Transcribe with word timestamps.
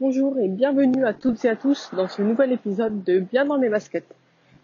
Bonjour 0.00 0.38
et 0.38 0.48
bienvenue 0.48 1.04
à 1.04 1.12
toutes 1.12 1.44
et 1.44 1.50
à 1.50 1.56
tous 1.56 1.90
dans 1.92 2.08
ce 2.08 2.22
nouvel 2.22 2.52
épisode 2.52 3.04
de 3.04 3.18
Bien 3.18 3.44
dans 3.44 3.58
mes 3.58 3.68
baskets. 3.68 4.16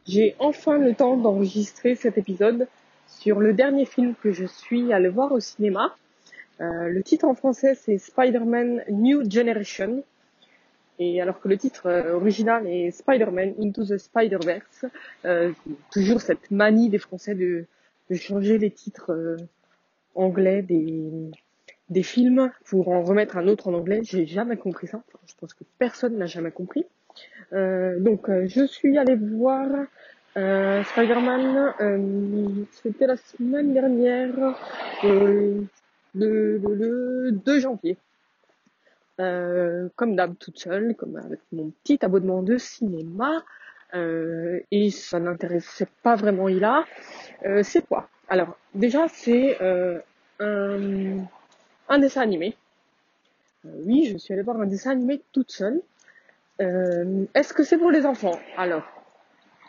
J'ai 0.06 0.34
enfin 0.38 0.78
le 0.78 0.94
temps 0.94 1.18
d'enregistrer 1.18 1.94
cet 1.94 2.16
épisode 2.16 2.66
sur 3.06 3.38
le 3.38 3.52
dernier 3.52 3.84
film 3.84 4.14
que 4.22 4.32
je 4.32 4.46
suis 4.46 4.94
allé 4.94 5.10
voir 5.10 5.32
au 5.32 5.40
cinéma. 5.40 5.94
Euh, 6.62 6.88
le 6.88 7.02
titre 7.02 7.26
en 7.26 7.34
français 7.34 7.74
c'est 7.74 7.98
Spider-Man 7.98 8.84
New 8.88 9.30
Generation. 9.30 10.02
Et 10.98 11.20
alors 11.20 11.38
que 11.38 11.48
le 11.48 11.58
titre 11.58 11.84
euh, 11.84 12.14
original 12.14 12.66
est 12.66 12.90
Spider-Man 12.90 13.56
Into 13.60 13.84
the 13.84 13.98
Spider-Verse, 13.98 14.86
euh, 15.26 15.52
toujours 15.92 16.22
cette 16.22 16.50
manie 16.50 16.88
des 16.88 16.98
Français 16.98 17.34
de, 17.34 17.66
changer 18.14 18.56
les 18.56 18.70
titres 18.70 19.36
anglais 20.14 20.62
des, 20.62 21.30
des 21.90 22.02
films 22.02 22.50
pour 22.64 22.88
en 22.88 23.02
remettre 23.02 23.36
un 23.36 23.46
autre 23.48 23.68
en 23.68 23.74
anglais. 23.74 24.00
J'ai 24.02 24.26
jamais 24.26 24.56
compris 24.56 24.86
ça. 24.86 25.02
je 25.26 25.34
pense 25.38 25.54
que 25.54 25.64
personne 25.78 26.16
n'a 26.16 26.26
jamais 26.26 26.50
compris. 26.50 26.84
Euh, 27.52 27.98
donc, 28.00 28.28
euh, 28.28 28.46
je 28.48 28.66
suis 28.66 28.98
allée 28.98 29.16
voir 29.16 29.68
euh, 30.36 30.82
Spider-Man. 30.84 32.66
C'était 32.70 33.06
la 33.06 33.16
semaine 33.16 33.72
dernière, 33.72 34.56
le, 35.02 35.64
le, 36.14 36.58
le 36.58 37.30
2 37.32 37.60
janvier. 37.60 37.96
comme 39.16 40.16
d'hab, 40.16 40.36
toute 40.38 40.58
seule, 40.58 40.94
comme 40.96 41.16
avec 41.16 41.40
mon 41.52 41.70
petit 41.82 42.04
abonnement 42.04 42.42
de 42.42 42.58
cinéma. 42.58 43.44
et 43.94 44.90
ça 44.90 45.20
n'intéressait 45.20 45.88
pas 46.02 46.16
vraiment 46.16 46.48
Ila. 46.48 46.84
c'est 47.62 47.86
quoi? 47.86 48.08
Alors, 48.28 48.58
déjà, 48.74 49.06
c'est 49.08 49.56
un 50.40 51.24
un 51.88 51.98
dessin 51.98 52.22
animé. 52.22 52.56
Euh, 53.64 53.70
oui, 53.84 54.08
je 54.12 54.18
suis 54.18 54.32
allée 54.32 54.42
voir 54.42 54.60
un 54.60 54.66
dessin 54.66 54.92
animé 54.92 55.22
toute 55.32 55.50
seule. 55.50 55.80
Euh, 56.60 57.26
Est-ce 57.34 57.52
que 57.52 57.64
c'est 57.64 57.78
pour 57.78 57.90
les 57.90 58.06
enfants 58.06 58.38
Alors, 58.56 58.84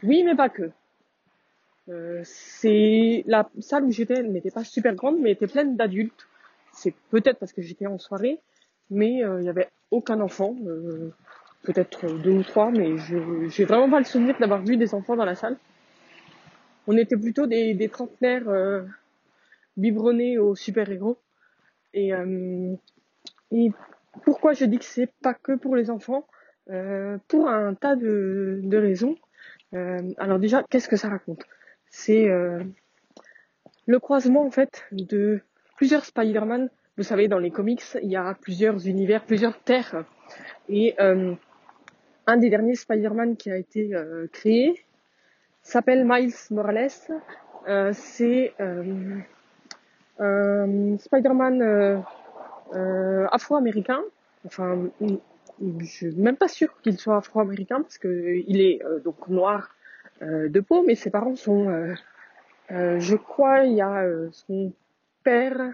oui, 0.03 0.23
mais 0.23 0.35
pas 0.35 0.49
que. 0.49 0.71
Euh, 1.89 2.21
c'est 2.23 3.23
la 3.27 3.49
salle 3.59 3.85
où 3.85 3.91
j'étais 3.91 4.21
n'était 4.23 4.51
pas 4.51 4.63
super 4.63 4.93
grande, 4.95 5.19
mais 5.19 5.31
était 5.31 5.47
pleine 5.47 5.75
d'adultes. 5.75 6.27
C'est 6.73 6.93
peut-être 7.09 7.39
parce 7.39 7.53
que 7.53 7.61
j'étais 7.61 7.87
en 7.87 7.97
soirée, 7.97 8.39
mais 8.89 9.19
il 9.19 9.39
n'y 9.39 9.49
avait 9.49 9.69
aucun 9.89 10.19
enfant. 10.19 10.55
Peut-être 11.63 12.07
deux 12.21 12.31
ou 12.31 12.43
trois, 12.43 12.69
mais 12.69 12.97
je 12.97 13.47
j'ai 13.49 13.65
vraiment 13.65 13.89
pas 13.89 13.99
le 13.99 14.05
souvenir 14.05 14.37
d'avoir 14.39 14.61
vu 14.61 14.77
des 14.77 14.93
enfants 14.93 15.15
dans 15.15 15.25
la 15.25 15.33
salle. 15.33 15.57
On 16.85 16.95
était 16.95 17.17
plutôt 17.17 17.47
des, 17.47 17.73
des 17.73 17.89
trentenaires 17.89 18.85
biberonnés 19.75 20.37
aux 20.37 20.55
super-héros. 20.55 21.17
Et, 21.97 22.13
euh, 22.13 22.75
et 23.51 23.71
pourquoi 24.23 24.53
je 24.53 24.65
dis 24.65 24.77
que 24.77 24.85
c'est 24.85 25.11
pas 25.23 25.33
que 25.33 25.53
pour 25.53 25.75
les 25.75 25.89
enfants 25.89 26.27
euh, 26.69 27.17
Pour 27.27 27.49
un 27.49 27.73
tas 27.73 27.95
de, 27.95 28.61
raisons. 28.71 29.15
Euh, 29.73 29.97
alors 30.19 30.37
déjà, 30.37 30.63
qu'est-ce 30.69 30.87
que 30.87 30.95
ça 30.95 31.09
raconte? 31.09 31.43
C'est 31.89 32.27
le 33.87 33.99
croisement 33.99 34.45
en 34.45 34.51
fait 34.51 34.85
de 34.91 35.41
plusieurs 35.75 36.05
Spider-Man. 36.05 36.69
Vous 36.97 37.03
savez, 37.03 37.27
dans 37.27 37.39
les 37.39 37.49
comics, 37.49 37.83
il 38.03 38.09
y 38.09 38.15
a 38.15 38.35
plusieurs 38.39 38.87
univers, 38.87 39.23
plusieurs 39.23 39.59
terres. 39.63 40.03
Et 40.69 40.95
un 40.99 42.37
des 42.37 42.49
derniers 42.49 42.75
Spider-Man 42.75 43.37
qui 43.37 43.49
a 43.49 43.57
été 43.57 43.91
créé 44.33 44.85
s'appelle 45.63 46.05
Miles 46.05 46.33
Morales. 46.51 46.91
c'est 47.93 48.53
Spider-Man 50.19 51.61
euh, 51.61 51.97
euh, 52.73 53.27
afro-américain. 53.31 54.01
Enfin, 54.45 54.89
je 54.99 55.85
suis 55.85 56.15
même 56.15 56.37
pas 56.37 56.47
sûre 56.47 56.73
qu'il 56.81 56.97
soit 56.97 57.17
afro-américain 57.17 57.81
parce 57.81 57.97
que 57.97 58.41
il 58.47 58.61
est 58.61 58.83
euh, 58.83 58.99
donc 58.99 59.27
noir 59.27 59.69
de 60.21 60.59
peau, 60.61 60.81
mais 60.81 60.95
ses 60.95 61.11
parents 61.11 61.35
sont, 61.35 61.93
je 62.71 63.15
crois, 63.15 63.65
il 63.65 63.73
y 63.73 63.81
a 63.81 64.03
son 64.31 64.73
père 65.23 65.73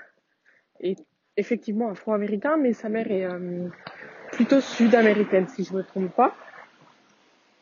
est 0.81 0.99
effectivement 1.37 1.89
afro-américain, 1.89 2.57
mais 2.57 2.73
sa 2.73 2.89
mère 2.89 3.09
est 3.09 3.25
plutôt 4.33 4.59
sud-américaine 4.59 5.47
si 5.47 5.63
je 5.63 5.73
me 5.73 5.81
trompe 5.81 6.13
pas. 6.13 6.35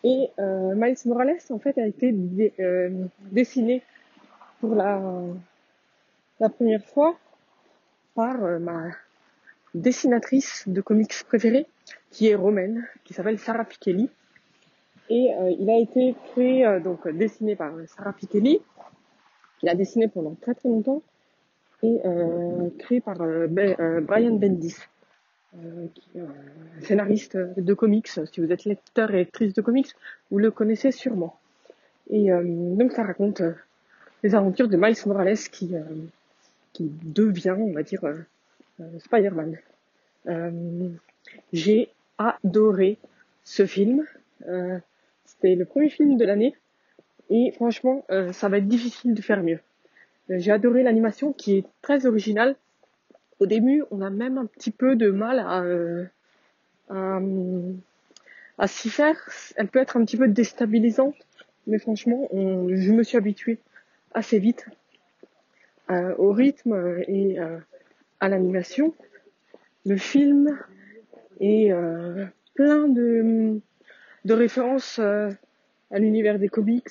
Et 0.03 0.29
euh, 0.39 0.73
Miles 0.75 0.97
Morales 1.05 1.37
en 1.49 1.59
fait 1.59 1.77
a 1.77 1.85
été 1.85 2.13
dessiné 3.31 3.83
pour 4.59 4.75
la 4.75 4.99
la 6.41 6.49
première 6.49 6.83
fois 6.83 7.15
par 8.15 8.43
euh, 8.43 8.57
ma 8.57 8.89
dessinatrice 9.75 10.63
de 10.67 10.81
comics 10.81 11.23
préférée, 11.27 11.67
qui 12.09 12.27
est 12.27 12.35
romaine, 12.35 12.87
qui 13.05 13.13
s'appelle 13.13 13.37
Sarah 13.37 13.63
Pichelli. 13.63 14.09
Et 15.09 15.33
euh, 15.33 15.55
il 15.59 15.69
a 15.69 15.77
été 15.77 16.15
créé, 16.31 16.65
euh, 16.65 16.79
donc 16.79 17.07
dessiné 17.07 17.55
par 17.55 17.71
Sarah 17.85 18.13
Pichelli, 18.13 18.59
qu'il 19.59 19.69
a 19.69 19.75
dessiné 19.75 20.07
pendant 20.07 20.33
très 20.33 20.55
très 20.55 20.67
longtemps, 20.67 21.03
et 21.83 21.99
créé 22.77 23.01
par 23.01 23.17
Brian 23.17 24.35
Bendis, 24.35 24.75
qui 25.51 26.09
est 26.15 26.85
scénariste 26.85 27.35
de 27.35 27.73
comics. 27.73 28.07
Si 28.07 28.39
vous 28.39 28.51
êtes 28.51 28.65
lecteur 28.65 29.09
et 29.09 29.17
lectrice 29.17 29.55
de 29.55 29.61
comics, 29.61 29.89
vous 30.29 30.37
le 30.37 30.51
connaissez 30.51 30.91
sûrement. 30.91 31.39
Et 32.11 32.29
donc 32.29 32.91
ça 32.91 33.01
raconte 33.01 33.41
les 34.21 34.35
aventures 34.35 34.67
de 34.67 34.77
Miles 34.77 34.95
Morales 35.07 35.39
qui 35.39 35.75
qui 36.73 36.91
devient, 37.03 37.55
on 37.57 37.71
va 37.71 37.83
dire, 37.83 38.03
euh, 38.03 38.15
euh, 38.79 38.99
Spider-Man. 38.99 39.57
Euh, 40.27 40.89
j'ai 41.53 41.89
adoré 42.17 42.97
ce 43.43 43.65
film. 43.65 44.05
C'était 45.25 45.55
le 45.55 45.65
premier 45.65 45.89
film 45.89 46.17
de 46.17 46.25
l'année 46.25 46.55
et 47.29 47.51
franchement, 47.51 48.03
ça 48.31 48.49
va 48.49 48.57
être 48.57 48.67
difficile 48.67 49.13
de 49.13 49.21
faire 49.21 49.43
mieux. 49.43 49.59
J'ai 50.29 50.51
adoré 50.51 50.83
l'animation 50.83 51.31
qui 51.31 51.57
est 51.57 51.65
très 51.81 52.05
originale. 52.05 52.55
Au 53.39 53.45
début, 53.45 53.83
on 53.91 54.01
a 54.01 54.09
même 54.09 54.37
un 54.37 54.47
petit 54.47 54.71
peu 54.71 54.95
de 54.95 55.11
mal 55.11 55.39
à, 55.39 55.63
à, 56.89 57.19
à 58.57 58.67
s'y 58.67 58.89
faire. 58.89 59.15
Elle 59.55 59.67
peut 59.67 59.79
être 59.79 59.95
un 59.95 60.05
petit 60.05 60.17
peu 60.17 60.27
déstabilisante, 60.27 61.15
mais 61.67 61.77
franchement, 61.77 62.27
je 62.33 62.91
me 62.91 63.03
suis 63.03 63.17
habituée 63.17 63.59
assez 64.13 64.39
vite 64.39 64.65
euh, 65.91 66.15
au 66.17 66.31
rythme 66.31 67.01
et 67.07 67.37
euh, 67.37 67.57
à 68.21 68.29
l'animation. 68.29 68.93
Le 69.85 69.97
film 69.97 70.57
est 71.41 71.71
euh, 71.73 72.25
plein 72.53 72.87
de, 72.87 73.59
de 74.23 74.33
références 74.33 74.99
à 74.99 75.99
l'univers 75.99 76.39
des 76.39 76.47
comics, 76.47 76.87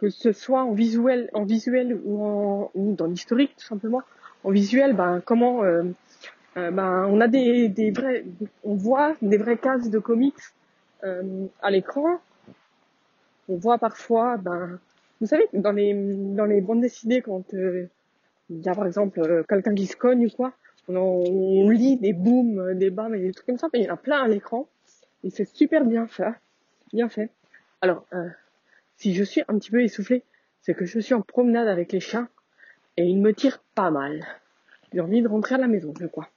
que 0.00 0.08
ce 0.08 0.32
soit 0.32 0.62
en 0.62 0.72
visuel, 0.72 1.28
en 1.34 1.44
visuel 1.44 2.00
ou, 2.04 2.24
en, 2.24 2.70
ou 2.74 2.94
dans 2.94 3.06
l'historique 3.06 3.54
tout 3.58 3.66
simplement. 3.66 4.02
En 4.44 4.50
visuel, 4.50 4.94
ben 4.94 5.20
comment 5.24 5.62
ben 6.54 7.06
on 7.08 7.20
a 7.20 7.28
des, 7.28 7.68
des 7.68 7.90
vrais, 7.90 8.24
on 8.64 8.74
voit 8.74 9.16
des 9.20 9.36
vraies 9.36 9.58
cases 9.58 9.90
de 9.90 9.98
comics 9.98 10.34
à 11.02 11.70
l'écran. 11.70 12.18
On 13.48 13.56
voit 13.56 13.78
parfois, 13.78 14.36
ben 14.36 14.78
vous 15.20 15.26
savez, 15.26 15.48
dans 15.52 15.72
les 15.72 15.92
dans 16.38 16.46
les 16.46 16.60
bandes 16.60 16.80
dessinées 16.80 17.20
quand 17.20 17.52
il 18.50 18.60
y 18.60 18.68
a 18.68 18.74
par 18.74 18.86
exemple 18.86 19.20
euh, 19.20 19.42
quelqu'un 19.48 19.74
qui 19.74 19.86
se 19.86 19.96
cogne 19.96 20.26
ou 20.26 20.30
quoi, 20.30 20.52
on, 20.88 20.94
on 20.96 21.70
lit 21.70 21.98
des 21.98 22.12
booms, 22.12 22.58
euh, 22.58 22.74
des 22.74 22.90
bams 22.90 23.14
et 23.14 23.20
des 23.20 23.32
trucs 23.32 23.46
comme 23.46 23.58
ça, 23.58 23.68
mais 23.72 23.80
il 23.80 23.86
y 23.86 23.90
en 23.90 23.94
a 23.94 23.96
plein 23.96 24.22
à 24.22 24.28
l'écran. 24.28 24.68
Et 25.24 25.30
c'est 25.30 25.44
super 25.44 25.84
bien 25.84 26.06
fait. 26.06 26.32
Bien 26.92 27.08
fait. 27.08 27.30
Alors, 27.80 28.06
euh, 28.14 28.28
si 28.96 29.14
je 29.14 29.24
suis 29.24 29.42
un 29.48 29.58
petit 29.58 29.70
peu 29.70 29.82
essoufflé, 29.82 30.22
c'est 30.62 30.74
que 30.74 30.84
je 30.84 30.98
suis 30.98 31.14
en 31.14 31.22
promenade 31.22 31.68
avec 31.68 31.92
les 31.92 32.00
chiens 32.00 32.28
et 32.96 33.04
ils 33.04 33.20
me 33.20 33.32
tirent 33.32 33.62
pas 33.74 33.90
mal. 33.90 34.24
J'ai 34.92 35.00
envie 35.00 35.22
de 35.22 35.28
rentrer 35.28 35.56
à 35.56 35.58
la 35.58 35.68
maison, 35.68 35.92
je 36.00 36.06
crois. 36.06 36.28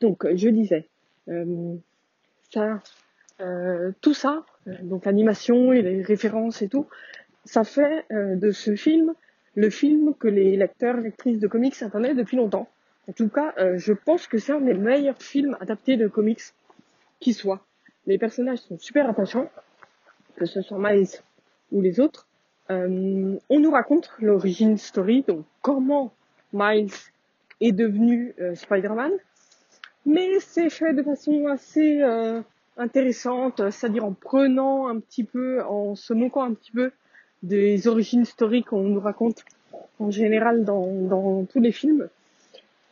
Donc, 0.00 0.26
je 0.34 0.48
disais, 0.48 0.88
euh, 1.28 1.74
ça, 2.50 2.80
euh, 3.40 3.92
tout 4.00 4.14
ça, 4.14 4.44
donc 4.82 5.06
l'animation 5.06 5.72
et 5.72 5.82
les 5.82 6.02
références 6.02 6.62
et 6.62 6.68
tout, 6.68 6.86
ça 7.44 7.64
fait 7.64 8.04
de 8.10 8.50
ce 8.50 8.76
film 8.76 9.14
le 9.54 9.70
film 9.70 10.14
que 10.14 10.28
les 10.28 10.56
lecteurs 10.56 10.96
lectrices 10.96 11.38
de 11.38 11.46
comics 11.46 11.82
attendaient 11.82 12.14
depuis 12.14 12.36
longtemps. 12.36 12.68
En 13.08 13.12
tout 13.12 13.28
cas, 13.28 13.54
euh, 13.58 13.76
je 13.76 13.92
pense 13.92 14.26
que 14.26 14.38
c'est 14.38 14.52
un 14.52 14.60
des 14.60 14.74
meilleurs 14.74 15.20
films 15.20 15.56
adaptés 15.60 15.96
de 15.96 16.06
comics 16.06 16.42
qui 17.18 17.32
soit. 17.32 17.64
Les 18.06 18.18
personnages 18.18 18.58
sont 18.58 18.78
super 18.78 19.08
attachants, 19.08 19.50
que 20.36 20.46
ce 20.46 20.62
soit 20.62 20.78
Miles 20.78 21.08
ou 21.72 21.80
les 21.80 22.00
autres. 22.00 22.28
Euh, 22.70 23.36
on 23.48 23.60
nous 23.60 23.70
raconte 23.70 24.10
l'origine 24.20 24.78
story, 24.78 25.24
donc 25.26 25.44
comment 25.60 26.12
Miles 26.52 26.92
est 27.60 27.72
devenu 27.72 28.34
euh, 28.40 28.54
Spider-Man, 28.54 29.12
mais 30.06 30.38
c'est 30.40 30.70
fait 30.70 30.94
de 30.94 31.02
façon 31.02 31.46
assez 31.48 32.00
intéressante, 32.76 33.70
c'est-à-dire 33.70 34.04
en 34.04 34.12
prenant 34.12 34.88
un 34.88 35.00
petit 35.00 35.24
peu, 35.24 35.62
en 35.64 35.94
se 35.94 36.14
moquant 36.14 36.44
un 36.44 36.54
petit 36.54 36.72
peu 36.72 36.92
des 37.42 37.88
origines 37.88 38.22
historiques 38.22 38.66
qu'on 38.66 38.82
nous 38.82 39.00
raconte 39.00 39.44
en 39.98 40.10
général 40.10 40.64
dans, 40.64 40.86
dans 40.86 41.44
tous 41.44 41.60
les 41.60 41.72
films. 41.72 42.08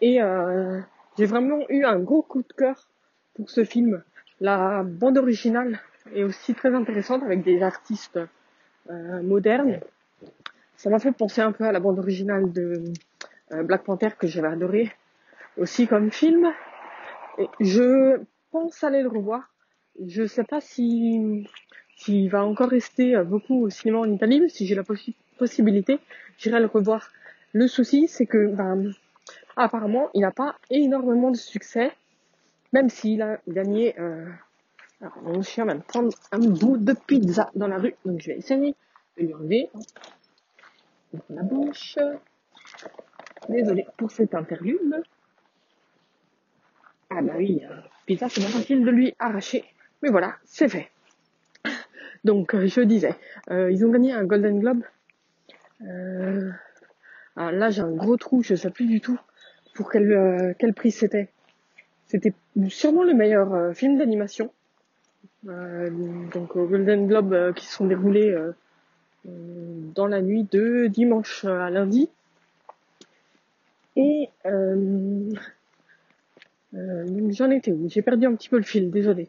Et 0.01 0.23
euh, 0.23 0.81
j'ai 1.17 1.27
vraiment 1.27 1.61
eu 1.69 1.85
un 1.85 1.99
gros 1.99 2.23
coup 2.23 2.43
de 2.43 2.53
cœur 2.53 2.89
pour 3.35 3.51
ce 3.51 3.65
film. 3.65 4.03
la 4.41 4.83
bande 4.85 5.19
originale 5.19 5.81
est 6.15 6.23
aussi 6.23 6.55
très 6.55 6.75
intéressante 6.75 7.23
avec 7.23 7.43
des 7.43 7.63
artistes 7.63 8.19
euh, 8.91 9.23
modernes. 9.23 9.81
Ça 10.77 10.91
m'a 10.91 10.99
fait 10.99 11.13
penser 11.13 11.41
un 11.41 11.53
peu 11.53 11.65
à 11.65 11.73
la 11.73 11.81
bande 11.81 11.99
originale 11.99 12.53
de 12.53 12.85
euh, 13.53 13.63
Black 13.63 13.85
Panther 13.85 14.11
que 14.19 14.27
j'avais 14.27 14.49
adoré 14.49 14.93
aussi 15.57 15.87
comme 15.87 16.11
film. 16.11 16.53
Et 17.39 17.49
je 17.61 18.21
pense 18.51 18.83
aller 18.85 19.03
le 19.03 19.09
revoir. 19.09 19.51
Je 20.07 20.27
sais 20.27 20.45
pas 20.45 20.61
si 20.61 21.47
s'il 21.99 22.31
va 22.31 22.45
encore 22.45 22.71
rester 22.71 23.17
euh, 23.17 23.25
beaucoup 23.25 23.65
au 23.65 23.71
cinéma 23.71 23.99
en 23.99 24.11
Italie, 24.11 24.41
mais 24.41 24.49
si 24.49 24.67
j'ai 24.67 24.77
la 24.77 24.85
possibilité, 25.37 25.99
j'irai 26.39 26.61
le 26.61 26.67
revoir. 26.67 27.11
Le 27.53 27.67
souci, 27.67 28.07
c'est 28.07 28.27
que 28.27 28.47
ben, 28.47 28.93
apparemment, 29.57 30.09
il 30.15 30.21
n'a 30.21 30.31
pas 30.31 30.57
énormément 30.71 31.33
de 31.33 31.37
succès, 31.37 31.93
même 32.73 32.89
s'il 32.89 33.21
a 33.21 33.41
gagné. 33.49 33.99
Euh... 33.99 34.27
Alors, 35.01 35.19
mon 35.23 35.43
chien 35.43 35.65
va 35.65 35.75
me 35.75 35.81
prendre 35.81 36.13
un 36.33 36.39
bout 36.39 36.77
de 36.77 36.93
pizza 36.93 37.51
dans 37.55 37.69
la 37.69 37.79
rue, 37.79 37.95
donc 38.05 38.21
je 38.21 38.29
vais 38.29 38.39
essayer 38.39 38.75
de 39.17 39.23
lui 39.25 39.35
enlever 39.35 39.71
la 41.31 41.43
bouche. 41.43 41.99
Désolé 43.49 43.87
pour 43.97 44.11
cette 44.11 44.35
interlude. 44.35 45.03
Ah 47.11 47.23
bah 47.23 47.35
oui, 47.37 47.63
euh, 47.65 47.75
pizza, 48.07 48.29
c'est 48.29 48.43
pas 48.43 48.49
facile 48.49 48.85
de 48.85 48.91
lui 48.91 49.15
arracher. 49.19 49.65
Mais 50.03 50.11
voilà, 50.11 50.37
c'est 50.45 50.69
fait. 50.69 50.91
Donc, 52.25 52.55
euh, 52.55 52.67
je 52.67 52.81
disais, 52.81 53.15
euh, 53.51 53.71
ils 53.71 53.85
ont 53.85 53.91
gagné 53.91 54.13
un 54.13 54.25
Golden 54.25 54.61
Globe. 54.61 54.83
Euh, 55.87 56.51
alors 57.37 57.53
là, 57.53 57.71
j'ai 57.71 57.83
un 57.83 57.93
gros 57.93 58.17
trou, 58.17 58.43
je 58.43 58.55
sais 58.55 58.71
plus 58.71 58.87
du 58.87 59.01
tout 59.01 59.19
pour 59.75 59.91
quel, 59.91 60.11
euh, 60.13 60.53
quel 60.59 60.75
prix 60.75 60.91
c'était. 60.91 61.29
C'était 62.07 62.33
sûrement 62.69 63.05
le 63.05 63.15
meilleur 63.15 63.55
euh, 63.55 63.73
film 63.73 63.97
d'animation. 63.99 64.51
Euh, 65.49 65.89
donc 66.33 66.57
Golden 66.57 67.07
Globe 67.07 67.55
qui 67.55 67.67
se 67.67 67.75
sont 67.75 67.87
déroulés 67.87 68.37
dans 69.25 70.07
la 70.07 70.21
nuit 70.21 70.49
de 70.51 70.87
dimanche 70.89 71.45
à 71.45 71.71
lundi. 71.71 72.09
Et 73.95 74.31
j'en 77.31 77.51
étais 77.51 77.73
où? 77.73 77.89
J'ai 77.89 78.03
perdu 78.03 78.27
un 78.27 78.35
petit 78.35 78.49
peu 78.49 78.57
le 78.57 78.65
fil, 78.65 78.91
désolé. 78.91 79.29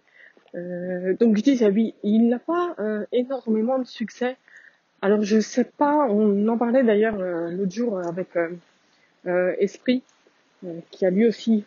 Donc 0.54 1.38
je 1.38 1.44
disais 1.44 1.69
oui, 1.69 1.94
il 2.04 2.30
n'a 2.30 2.40
pas 2.40 2.75
énormément 3.12 3.80
de 3.80 3.86
succès 3.86 4.38
alors 5.01 5.24
je 5.24 5.40
sais 5.40 5.63
pas, 5.63 6.07
on 6.10 6.48
en 6.50 6.57
parlait 6.57 6.84
d'ailleurs 6.84 7.19
euh, 7.19 7.50
l'autre 7.51 7.72
jour 7.72 8.00
avec 8.00 8.36
euh, 8.36 8.50
euh, 9.28 9.56
Esprit, 9.60 10.04
qui 10.92 11.06
a 11.06 11.10
lui 11.10 11.25
aussi 11.25 11.63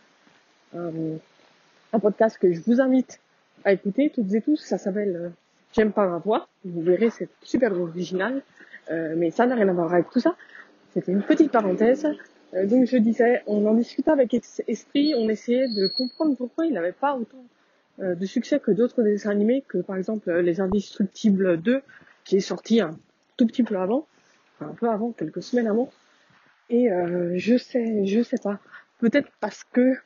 un 0.74 1.98
podcast 1.98 2.36
que 2.38 2.52
je 2.52 2.60
vous 2.60 2.80
invite 2.80 3.20
à 3.64 3.72
écouter 3.72 4.10
toutes 4.14 4.32
et 4.34 4.42
tous. 4.42 4.56
Ça 4.56 4.76
s'appelle 4.76 5.32
J'aime 5.72 5.92
pas 5.92 6.06
ma 6.06 6.18
voix. 6.18 6.48
Vous 6.64 6.82
verrez, 6.82 7.08
c'est 7.08 7.30
super 7.42 7.72
original, 7.72 8.42
mais 8.90 9.30
ça 9.30 9.46
n'a 9.46 9.54
rien 9.54 9.68
à 9.68 9.72
voir 9.72 9.94
avec 9.94 10.10
tout 10.10 10.20
ça. 10.20 10.36
C'était 10.92 11.12
une 11.12 11.22
petite 11.22 11.50
parenthèse. 11.50 12.06
donc 12.64 12.84
je 12.84 12.98
disais, 12.98 13.42
on 13.46 13.64
en 13.66 13.74
discutait 13.74 14.10
avec 14.10 14.34
Esprit, 14.34 15.14
on 15.16 15.30
essayait 15.30 15.68
de 15.68 15.86
comprendre 15.86 16.36
pourquoi 16.36 16.66
il 16.66 16.74
n'avait 16.74 16.92
pas 16.92 17.14
autant 17.14 17.44
de 17.98 18.26
succès 18.26 18.58
que 18.58 18.70
d'autres 18.70 19.02
dessins 19.02 19.30
animés, 19.30 19.64
que 19.68 19.78
par 19.78 19.96
exemple 19.96 20.32
Les 20.32 20.60
Indestructibles 20.60 21.60
2, 21.60 21.82
qui 22.24 22.36
est 22.36 22.40
sorti 22.40 22.80
un 22.80 22.96
tout 23.36 23.46
petit 23.46 23.62
peu 23.62 23.76
avant, 23.76 24.06
un 24.60 24.74
peu 24.74 24.88
avant, 24.88 25.12
quelques 25.12 25.42
semaines 25.42 25.66
avant. 25.66 25.90
Et 26.70 26.90
euh, 26.90 27.32
je 27.36 27.56
sais, 27.56 28.06
je 28.06 28.22
sais 28.22 28.38
pas. 28.42 28.58
Peut-être 28.98 29.30
parce 29.40 29.64
que 29.64 29.96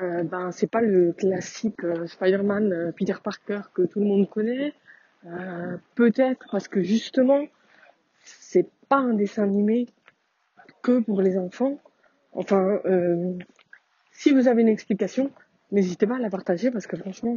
euh, 0.00 0.22
ben 0.22 0.50
c'est 0.50 0.70
pas 0.70 0.80
le 0.80 1.12
classique 1.12 1.84
euh, 1.84 2.06
Spider-Man 2.06 2.72
euh, 2.72 2.92
Peter 2.92 3.16
Parker 3.22 3.60
que 3.74 3.82
tout 3.82 4.00
le 4.00 4.06
monde 4.06 4.30
connaît. 4.30 4.72
Euh, 5.26 5.76
peut-être 5.94 6.46
parce 6.50 6.68
que 6.68 6.80
justement 6.80 7.44
c'est 8.24 8.66
pas 8.88 8.96
un 8.96 9.12
dessin 9.12 9.42
animé 9.42 9.88
que 10.82 11.00
pour 11.00 11.20
les 11.20 11.36
enfants. 11.36 11.78
Enfin, 12.32 12.80
si 14.12 14.30
vous 14.32 14.46
avez 14.46 14.62
une 14.62 14.68
explication, 14.68 15.32
n'hésitez 15.72 16.06
pas 16.06 16.16
à 16.16 16.18
la 16.18 16.30
partager 16.30 16.70
parce 16.70 16.86
que 16.86 16.96
franchement, 16.96 17.36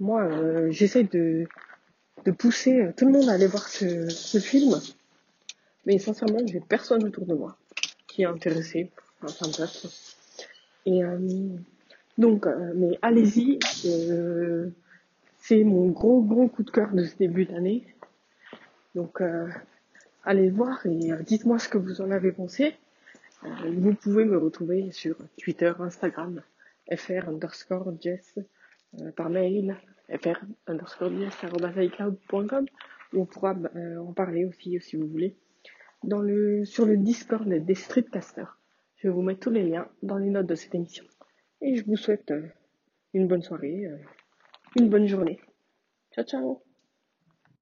moi, 0.00 0.28
j'essaie 0.70 1.04
de 1.04 1.46
pousser 2.32 2.80
euh, 2.80 2.92
tout 2.96 3.06
le 3.06 3.12
monde 3.12 3.28
à 3.28 3.32
aller 3.32 3.46
voir 3.46 3.68
ce, 3.68 4.08
ce 4.08 4.38
film. 4.38 4.74
Mais 5.86 5.98
sincèrement, 5.98 6.38
j'ai 6.46 6.60
personne 6.60 7.04
autour 7.04 7.26
de 7.26 7.34
moi 7.34 7.56
qui 8.06 8.22
est 8.22 8.26
intéressé. 8.26 8.90
Enfin 9.22 9.46
bref. 9.48 9.86
Et 10.86 11.02
euh, 11.02 11.18
donc, 12.18 12.46
euh, 12.46 12.72
mais 12.74 12.98
allez-y. 13.02 13.58
Euh, 13.86 14.68
c'est 15.38 15.64
mon 15.64 15.88
gros 15.88 16.22
gros 16.22 16.48
coup 16.48 16.62
de 16.62 16.70
cœur 16.70 16.92
de 16.92 17.04
ce 17.04 17.16
début 17.16 17.44
d'année. 17.44 17.84
Donc, 18.94 19.20
allez 20.24 20.48
voir 20.48 20.86
et 20.86 21.10
dites-moi 21.26 21.58
ce 21.58 21.68
que 21.68 21.76
vous 21.76 22.00
en 22.00 22.10
avez 22.10 22.32
pensé. 22.32 22.74
vous 23.42 23.92
pouvez 23.92 24.24
me 24.24 24.38
retrouver 24.38 24.90
sur 24.92 25.16
Twitter, 25.36 25.72
Instagram, 25.80 26.40
fr 26.96 27.28
underscore 27.28 27.94
jess, 28.00 28.38
par 29.16 29.30
mail, 29.30 29.76
fr 30.08 30.44
underscore 30.66 31.10
où 33.12 33.22
on 33.22 33.26
pourra 33.26 33.54
euh, 33.76 33.98
en 33.98 34.12
parler 34.12 34.44
aussi 34.44 34.78
si 34.80 34.96
vous 34.96 35.06
voulez 35.06 35.36
dans 36.02 36.20
le 36.20 36.64
sur 36.64 36.84
le 36.86 36.96
Discord 36.96 37.48
des 37.48 37.74
Streetcasters. 37.74 38.58
Je 38.96 39.08
vais 39.08 39.14
vous 39.14 39.22
mettre 39.22 39.40
tous 39.40 39.50
les 39.50 39.62
liens 39.62 39.88
dans 40.02 40.18
les 40.18 40.30
notes 40.30 40.46
de 40.46 40.54
cette 40.54 40.74
émission. 40.74 41.04
Et 41.60 41.76
je 41.76 41.84
vous 41.84 41.96
souhaite 41.96 42.30
euh, 42.30 42.46
une 43.12 43.26
bonne 43.26 43.42
soirée, 43.42 43.86
euh, 43.86 43.96
une 44.76 44.88
bonne 44.88 45.06
journée. 45.06 45.40
Ciao 46.14 46.24
ciao 46.24 46.63